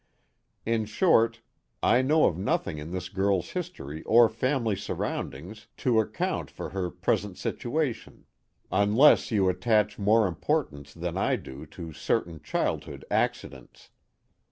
in 0.65 0.83
short 0.85 1.41
I 1.83 2.01
know 2.01 2.25
of 2.25 2.35
nothing 2.35 2.79
in 2.79 2.89
this 2.89 3.07
girl's 3.07 3.51
history 3.51 4.01
or 4.05 4.29
family 4.29 4.75
surroundings 4.75 5.67
to 5.77 5.99
account 5.99 6.49
for 6.49 6.69
her 6.69 6.89
present 6.89 7.37
situation 7.37 8.25
unless 8.71 9.29
you 9.29 9.47
attach 9.47 9.99
more 9.99 10.25
importance 10.25 10.91
than 10.95 11.17
I 11.17 11.35
do 11.35 11.67
to 11.67 11.93
certain 11.93 12.41
childhood 12.41 13.05
accidents. 13.11 13.91